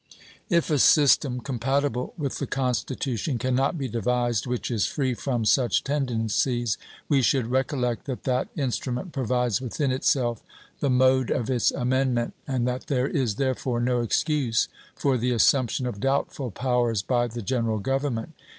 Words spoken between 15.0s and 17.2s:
the assumption of doubtful powers